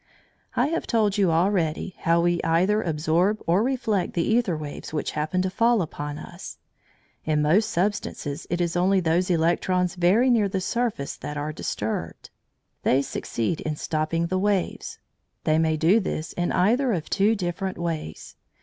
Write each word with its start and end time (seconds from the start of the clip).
I 0.55 0.69
have 0.69 0.87
told 0.87 1.19
you 1.19 1.29
already 1.29 1.93
how 1.99 2.21
we 2.21 2.41
either 2.41 2.81
absorb 2.81 3.39
or 3.45 3.61
reflect 3.61 4.13
the 4.15 4.33
æther 4.33 4.57
waves 4.59 4.91
which 4.91 5.11
happen 5.11 5.43
to 5.43 5.49
fall 5.51 5.79
upon 5.83 6.17
us. 6.17 6.57
In 7.23 7.43
most 7.43 7.69
substances 7.69 8.47
it 8.49 8.59
is 8.61 8.75
only 8.75 8.99
those 8.99 9.29
electrons 9.29 9.93
very 9.93 10.31
near 10.31 10.49
the 10.49 10.59
surface 10.59 11.15
that 11.17 11.37
are 11.37 11.53
disturbed. 11.53 12.31
They 12.81 13.03
succeed 13.03 13.61
in 13.61 13.75
stopping 13.75 14.25
the 14.25 14.39
waves. 14.39 14.97
They 15.43 15.59
may 15.59 15.77
do 15.77 15.99
this 15.99 16.33
in 16.33 16.51
either 16.51 16.93
of 16.93 17.07
two 17.07 17.35
different 17.35 17.77
ways. 17.77 18.35